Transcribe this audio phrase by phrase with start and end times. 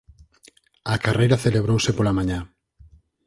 [0.93, 2.39] A carreira celebrouse pola mañá.